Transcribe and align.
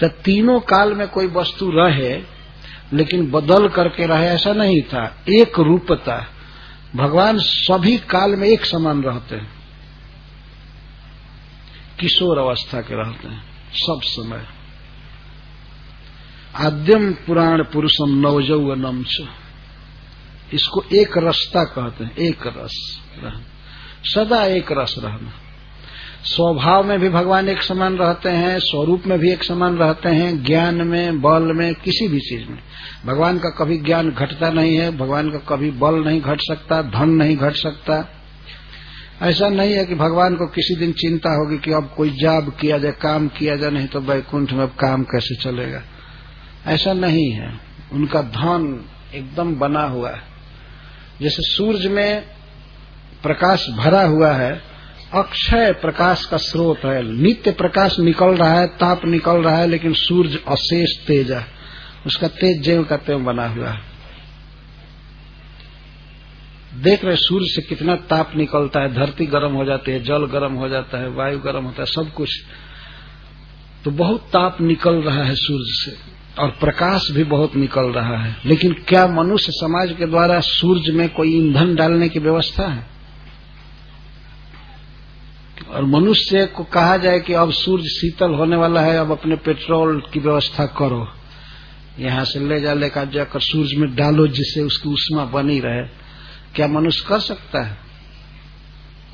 तो 0.00 0.08
तीनों 0.08 0.60
काल 0.60 0.94
में 0.94 1.08
कोई 1.08 1.26
वस्तु 1.26 1.70
रहे, 1.70 2.22
लेकिन 2.92 3.30
बदल 3.30 3.68
करके 3.68 4.06
रहे, 4.06 4.26
ऐसा 4.26 4.52
नहीं 4.52 4.82
था। 4.82 5.24
एक 5.28 5.58
रूपता। 5.58 6.26
भगवान 6.96 7.38
सभी 7.38 7.98
काल 7.98 8.30
में 8.30 8.48
एक 8.48 8.64
समान 8.64 9.02
रहते 9.02 9.36
हैं। 9.36 9.50
किशोर 12.00 12.38
अवस्था 12.38 12.80
के 12.80 12.94
रहते 12.94 13.28
हैं। 13.28 13.44
सब 13.72 14.00
समय। 14.04 14.46
आद्यम 16.56 17.12
पुराण 17.12 17.62
पुरुषम 17.62 18.08
नवजौवनम 18.08 19.02
च। 19.02 19.28
इसको 20.52 20.84
एक 20.94 21.18
रसता 21.18 21.64
कहते 21.64 22.04
हैं। 22.04 22.16
एक 22.16 22.46
रस 22.46 23.00
रहना। 23.18 23.42
सदा 24.04 24.44
एक 24.44 24.66
रस 24.72 24.94
रहना। 24.98 25.47
स्वभाव 26.24 26.84
में 26.84 27.00
भी 27.00 27.08
भगवान 27.08 27.48
एक 27.48 27.62
समान 27.62 27.96
रहते 27.96 28.28
हैं, 28.28 28.58
स्वरूप 28.58 29.02
में 29.06 29.18
भी 29.18 29.32
एक 29.32 29.44
समान 29.44 29.76
रहते 29.76 30.08
हैं, 30.08 30.44
ज्ञान 30.44 30.74
में, 30.74 31.22
बल 31.22 31.42
में, 31.42 31.74
किसी 31.74 32.08
भी 32.08 32.20
चीज़ 32.20 32.48
में। 32.48 32.58
भगवान 33.06 33.38
का 33.38 33.48
कभी 33.48 33.78
ज्ञान 33.78 34.10
घटता 34.10 34.50
नहीं 34.50 34.76
है, 34.76 34.96
भगवान 34.96 35.30
का 35.30 35.38
कभी 35.38 35.70
बल 35.70 35.94
नहीं 35.94 36.20
घट 36.20 36.40
सकता, 36.40 36.82
धन 36.82 37.08
नहीं 37.08 37.36
घट 37.36 37.52
सकता। 37.52 38.14
ऐसा 39.22 39.48
नहीं 39.48 39.72
है 39.72 39.84
कि 39.84 39.94
भगवान 39.94 40.34
को 40.34 40.46
किसी 40.46 40.76
दिन 40.76 40.92
चिंता 40.92 41.34
होगी 41.34 41.58
कि 41.58 41.72
अब 41.72 41.94
कोई 41.96 42.10
जाब 42.10 42.56
किया 42.60 42.78
जाए, 42.78 42.92
काम 42.92 43.28
किया 43.28 43.56
जाए, 43.56 43.70
नहीं 43.70 43.86
तो 43.86 44.00
वैकुंठ 44.00 44.52
में 44.52 44.62
अब 44.62 44.68
काम 44.68 45.02
कैसे 45.02 45.34
चलेगा। 45.34 45.82
ऐसा 46.66 46.92
नहीं 46.92 47.30
है। 47.30 47.60
उनका 47.92 48.22
धन 48.22 48.84
एकदम 49.14 49.54
बना 49.54 49.82
हुआ 49.82 50.10
है। 50.10 50.22
जैसे 51.22 51.42
सूर्य 51.42 51.88
में 51.88 52.24
प्रकाश 53.22 53.66
भरा 53.70 54.02
हुआ 54.02 54.32
है 54.32 54.77
अक्षय 55.14 55.72
प्रकाश 55.72 56.24
का 56.24 56.36
स्रोत 56.36 56.84
है। 56.84 57.02
नित्य 57.02 57.50
प्रकाश 57.50 57.98
निकल 57.98 58.26
रहा 58.26 58.60
है, 58.60 58.66
ताप 58.66 59.04
निकल 59.04 59.32
रहा 59.32 59.56
है, 59.56 59.66
लेकिन 59.66 59.92
सूर्य 59.92 60.44
अशेष 60.48 61.06
तेज 61.06 61.32
है। 61.32 61.46
उसका 62.06 62.28
तेज 62.28 62.62
जेव 62.62 62.84
का 62.84 62.96
तेव 62.96 63.18
बना 63.18 63.48
हुआ 63.48 63.68
है। 63.68 63.80
देख 66.74 67.04
रहे 67.04 67.16
सूर्य 67.16 67.46
से 67.46 67.62
कितना 67.62 67.94
ताप 67.94 68.32
निकलता 68.36 68.80
है। 68.80 68.94
धरती 68.94 69.26
गर्म 69.26 69.52
हो 69.52 69.64
जाती 69.64 69.92
है, 69.92 70.04
जल 70.04 70.26
गर्म 70.26 70.52
हो 70.52 70.68
जाता 70.68 70.98
है, 70.98 71.08
वायु 71.08 71.38
गर्म 71.38 71.64
होता 71.64 71.82
है, 71.82 71.86
सब 71.86 72.12
कुछ। 72.12 72.44
तो 73.84 73.90
बहुत 73.90 74.20
ताप 74.20 74.60
निकल 74.60 74.94
रहा 74.94 75.24
है 75.24 75.34
सूर्य 75.34 75.64
से, 75.66 75.96
और 76.42 76.50
प्रकाश 76.50 77.10
भी 77.10 77.24
बहुत 77.24 77.56
निकल 77.56 77.82
रहा 77.82 78.18
है। 78.18 78.36
लेकिन 78.46 78.72
क्या 78.72 79.06
मनुष्य 79.06 79.52
समाज 79.52 79.94
के 79.98 80.06
द्वारा 80.06 80.40
सूर्य 80.40 80.92
में 80.92 81.08
कोई 81.08 81.36
ईंधन 81.36 81.74
डालने 81.74 82.08
की 82.08 82.18
व्यवस्था 82.18 82.68
है? 82.68 82.97
और 85.78 85.84
मनुष्य 85.84 86.46
को 86.46 86.64
कहा 86.64 86.96
जाए 86.96 87.20
कि 87.20 87.32
अब 87.32 87.52
सूर्य 87.52 87.84
शीतल 87.84 88.34
होने 88.34 88.56
वाला 88.56 88.80
है, 88.80 88.98
अब 88.98 89.12
अपने 89.12 89.36
पेट्रोल 89.36 90.02
की 90.12 90.20
व्यवस्था 90.20 90.66
करो। 90.66 91.08
यहाँ 91.98 92.24
से 92.24 92.48
ले 92.48 92.60
जा, 92.60 92.74
लेकर 92.74 93.04
जाकर 93.04 93.40
सूर्य 93.40 93.76
में 93.76 93.96
डालो, 93.96 94.26
जिससे 94.26 94.60
उसकी 94.60 94.88
उष्मा 94.88 95.24
बनी 95.24 95.60
रहे। 95.60 95.82
क्या 96.56 96.66
मनुष्य 96.66 97.04
कर 97.08 97.20
सकता 97.20 97.64
है? 97.64 97.76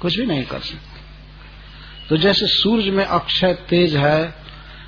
कुछ 0.03 0.19
भी 0.19 0.27
नहीं 0.27 0.45
कर 0.45 0.59
सकता। 0.59 1.01
तो 2.09 2.17
जैसे 2.17 2.47
सूर्य 2.47 2.91
में 2.91 3.05
अक्षय 3.05 3.53
तेज 3.53 3.97
है, 3.97 4.35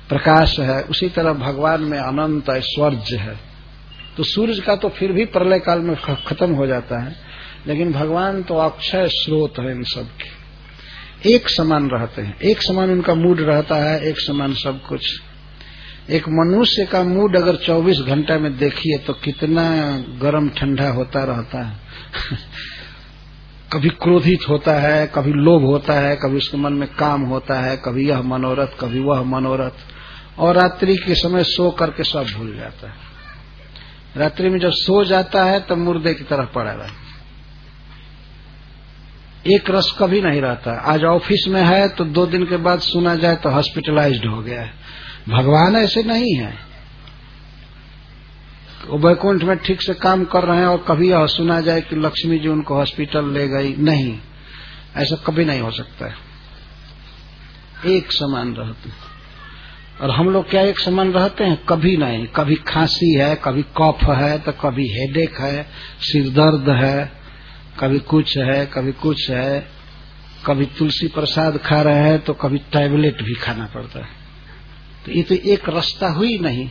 प्रकाश 0.09 0.59
है, 0.59 0.81
उसी 0.81 1.09
तरह 1.09 1.33
भगवान 1.33 1.81
में 1.81 1.99
अनंत 1.99 2.49
ऐश्वर्य 2.49 3.15
है। 3.15 3.39
तो 4.17 4.23
सूर्य 4.23 4.59
का 4.59 4.75
तो 4.75 4.89
फिर 4.89 5.11
भी 5.11 5.25
प्रलय 5.25 5.59
काल 5.59 5.79
में 5.79 5.95
खत्म 6.27 6.51
हो 6.51 6.67
जाता 6.67 7.03
है। 7.03 7.15
लेकिन 7.67 7.93
भगवान 7.93 8.43
तो 8.43 8.55
अक्षय 8.55 9.07
स्रोत 9.07 9.53
है 9.59 9.71
इन 9.71 9.83
सब 9.83 10.07
के। 10.07 10.36
एक 11.25 11.49
समान 11.49 11.89
रहते 11.89 12.21
हैं। 12.21 12.39
एक 12.39 12.61
समान 12.61 12.91
उनका 12.91 13.13
मूड 13.13 13.39
रहता 13.39 13.75
है, 13.75 14.01
एक 14.01 14.19
समान 14.19 14.53
सब 14.53 14.81
कुछ। 14.81 15.21
एक 16.09 16.23
मनुष्य 16.29 16.85
का 16.85 17.03
मूड 17.03 17.37
अगर 17.37 17.55
24 17.55 17.99
घंटा 17.99 18.37
में 18.37 18.57
देखिए 18.57 18.97
तो 18.97 19.13
कितना 19.13 19.97
गर्म 19.97 20.49
ठंडा 20.49 20.89
होता 20.89 21.23
रहता 21.23 21.63
है। 21.63 21.77
कभी 23.73 23.89
क्रोधित 23.89 24.39
होता 24.49 24.73
है, 24.73 25.07
कभी 25.07 25.31
लोभ 25.31 25.63
होता 25.63 25.93
है, 25.93 26.15
कभी 26.15 26.37
उसके 26.37 26.57
मन 26.57 26.73
में 26.73 26.87
काम 26.95 27.21
होता 27.21 27.59
है, 27.59 27.77
कभी 27.77 28.09
यह 28.09 28.21
मनोरथ, 28.21 28.67
कभी 28.67 28.99
वह 28.99 29.23
मनोरथ। 29.23 29.73
और 30.39 30.55
रात्रि 30.55 30.95
के 30.95 31.15
समय 31.15 31.43
सो 31.43 31.71
करके 31.71 32.03
सब 32.03 32.25
भूल 32.37 32.57
जाता 32.57 32.87
है। 32.87 32.95
रात्रि 34.17 34.49
में 34.49 34.59
जब 34.59 34.71
सो 34.71 35.05
जाता 35.05 35.43
है 35.43 35.59
तब 35.59 35.77
मुर्दे 35.77 36.13
की 36.13 36.23
तरह 36.23 36.43
पड़ा 36.43 36.71
रहता 36.71 37.06
एक 39.47 39.69
रस 39.69 39.91
कभी 39.99 40.21
नहीं 40.21 40.41
रहता। 40.41 40.71
आज 40.91 41.03
ऑफ़िस 41.03 41.45
में 41.47 41.61
है 41.61 41.87
तो 41.89 42.05
दो 42.05 42.25
दिन 42.25 42.43
के 42.43 42.57
बाद 42.57 42.79
सुना 42.79 43.15
जाए 43.15 43.35
तो 43.35 43.49
हॉस्पिटलाइज्ड 43.49 44.25
हो 44.25 44.41
गया 44.41 44.61
है। 44.61 44.71
भगवान 45.29 45.75
ऐसे 45.75 46.03
नहीं 46.03 46.35
है। 46.35 46.53
वो 48.87 48.97
वैकुंठ 48.97 49.43
में 49.43 49.57
ठीक 49.57 49.81
से 49.81 49.93
काम 49.93 50.23
कर 50.25 50.43
रहे 50.43 50.57
हैं 50.57 50.67
और 50.67 50.85
कभी 50.87 51.09
यह 51.11 51.25
सुना 51.25 51.59
जाए 51.61 51.81
कि 51.81 51.95
लक्ष्मी 51.95 52.39
जी 52.39 52.47
उनको 52.47 52.75
हॉस्पिटल 52.75 53.31
ले 53.33 53.47
गई। 53.47 53.75
नहीं, 53.75 54.17
ऐसा 54.95 55.15
कभी 55.15 55.45
नहीं 55.45 55.61
हो 55.61 55.71
सकता 55.71 56.05
है। 56.05 56.15
एक 57.87 58.11
समान 58.11 58.53
रहते 58.53 58.89
और 60.01 60.11
हम 60.11 60.29
लोग 60.29 60.49
क्या 60.49 60.61
एक 60.61 60.79
समान 60.79 61.11
रहते 61.11 61.43
हैं? 61.43 61.65
कभी 61.65 61.95
नहीं। 61.97 62.25
कभी 62.25 62.55
खांसी 62.67 63.13
है, 63.13 63.35
कभी 63.35 63.61
कफ 63.81 64.03
है 64.03 64.37
तो 64.39 64.51
कभी 64.51 64.87
हेडेक 64.89 65.39
है, 65.39 65.63
सिर 66.01 66.29
दर्द 66.29 66.69
है। 66.69 67.16
कभी 67.79 67.99
कुछ 67.99 68.37
है, 68.37 68.65
कभी 68.65 68.91
कुछ 68.91 69.29
है, 69.29 69.67
कभी 70.45 70.65
तुलसी 70.77 71.07
प्रसाद 71.07 71.57
खा 71.57 71.81
रहे 71.81 71.99
हैं 71.99 72.19
तो 72.19 72.33
कभी 72.33 72.57
टैबलेट 72.71 73.21
भी 73.21 73.33
खाना 73.33 73.65
पड़ता 73.65 73.99
है। 73.99 74.09
तो 75.05 75.11
ये 75.11 75.23
तो 75.23 75.35
एक 75.35 75.69
रास्ता 75.69 76.07
हुई 76.07 76.37
नहीं। 76.37 76.69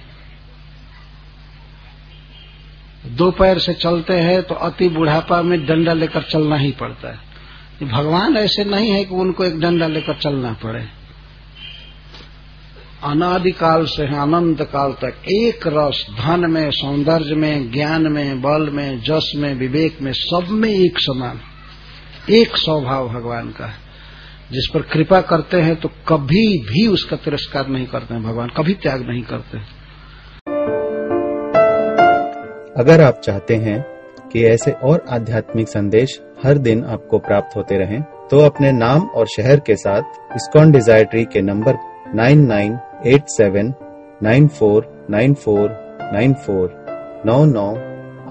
दो 3.07 3.31
पैर 3.31 3.59
से 3.59 3.73
चलते 3.75 4.15
हैं 4.15 4.43
तो 4.43 4.55
अति 4.55 4.89
बुढ़ापा 4.89 5.41
में 5.43 5.59
डंडा 5.67 5.93
लेकर 5.93 6.23
चलना 6.23 6.57
ही 6.57 6.71
पड़ता 6.73 7.09
है। 7.09 7.89
भगवान 7.89 8.37
ऐसे 8.37 8.65
नहीं 8.65 8.91
है 8.91 9.05
कि 9.05 9.15
उनको 9.15 9.45
एक 9.45 9.61
डंडा 9.61 9.87
लेकर 9.87 10.15
चलना 10.15 10.53
पड़े। 10.63 10.85
अनादिकाल 13.05 13.85
से 13.85 14.07
अनंत 14.17 14.63
काल 14.63 14.93
तक 14.93 15.29
एक 15.29 15.67
रस 15.67 16.05
धन 16.11 16.51
में 16.51 16.71
सौंदर्य 16.71 17.35
में 17.35 17.71
ज्ञान 17.73 18.07
में 18.13 18.41
बल 18.43 18.69
में 18.71 19.01
जस 19.01 19.33
में 19.37 19.53
विवेक 19.55 19.99
में 20.03 20.13
सब 20.13 20.47
में 20.51 20.69
एक 20.69 20.99
समान। 20.99 21.41
एक 22.31 22.57
स्वभाव 22.57 23.09
भगवान 23.09 23.49
का 23.49 23.67
है। 23.67 23.75
जिस 24.53 24.69
पर 24.75 24.83
कृपा 24.83 25.21
करते 25.21 25.61
हैं 25.61 25.75
तो 25.77 25.89
कभी 26.09 26.47
भी 26.59 26.87
उसका 26.87 27.17
तिरस्कार 27.17 27.69
नहीं 27.69 27.87
करते 27.87 28.15
हैं 28.15 28.23
भगवान 28.23 28.49
कभी 28.49 28.75
त्याग 28.75 29.03
नहीं 29.03 29.23
करते। 29.23 29.59
अगर 32.81 33.01
आप 33.01 33.21
चाहते 33.25 33.57
हैं 33.57 33.81
कि 34.33 34.45
ऐसे 34.45 34.71
और 34.71 35.05
आध्यात्मिक 35.11 35.69
संदेश 35.69 36.21
हर 36.45 36.59
दिन 36.59 36.85
आपको 36.85 37.19
प्राप्त 37.19 37.57
होते 37.57 37.79
रहें, 37.79 38.01
तो 38.03 38.39
अपने 38.39 38.73
नाम 38.73 39.01
और 39.01 39.27
शहर 39.27 39.61
के 39.61 39.77
साथ 39.77 40.37
इस्कॉन 40.37 40.73
डिज़ायर 40.73 41.05
ट्री 41.05 41.25
के 41.25 41.43
number 41.43 41.79
nine 42.15 42.45
nine 42.47 42.79
eight 43.07 43.29
seven 43.29 43.75
nine 44.23 44.49
four 44.49 45.07
nine 45.11 45.35
four 45.35 45.69
nine 46.13 46.35
four 46.35 46.73
नौ 47.27 47.45
नौ 47.45 47.69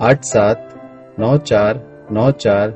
आठ 0.06 0.24
सात 0.24 0.70
नौ 1.20 1.38
चार 1.38 1.82
नौ 2.12 2.32
चार 2.32 2.74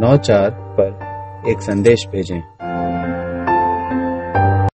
नौ 0.00 0.16
चार 0.16 0.50
पर 0.50 1.48
एक 1.50 1.60
संदेश 1.60 2.06
भेजें। 2.06 2.49